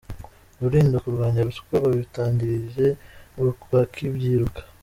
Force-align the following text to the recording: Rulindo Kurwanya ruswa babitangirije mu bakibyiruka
Rulindo 0.61 0.95
Kurwanya 1.03 1.41
ruswa 1.47 1.75
babitangirije 1.85 2.87
mu 3.35 3.41
bakibyiruka 3.71 4.61